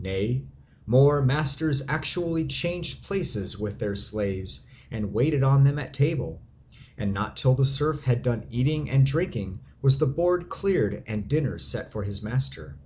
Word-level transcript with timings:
Nay, 0.00 0.46
more, 0.86 1.20
masters 1.20 1.82
actually 1.86 2.46
changed 2.46 3.02
places 3.04 3.58
with 3.58 3.78
their 3.78 3.94
slaves 3.94 4.60
and 4.90 5.12
waited 5.12 5.42
on 5.42 5.64
them 5.64 5.78
at 5.78 5.92
table; 5.92 6.40
and 6.96 7.12
not 7.12 7.36
till 7.36 7.54
the 7.54 7.66
serf 7.66 8.00
had 8.00 8.22
done 8.22 8.46
eating 8.50 8.88
and 8.88 9.04
drinking 9.04 9.60
was 9.82 9.98
the 9.98 10.06
board 10.06 10.48
cleared 10.48 11.04
and 11.06 11.28
dinner 11.28 11.58
set 11.58 11.92
for 11.92 12.04
his 12.04 12.22
master. 12.22 12.78